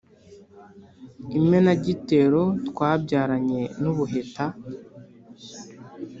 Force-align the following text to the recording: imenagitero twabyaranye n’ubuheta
imenagitero 1.39 2.41
twabyaranye 2.67 3.61
n’ubuheta 3.81 4.43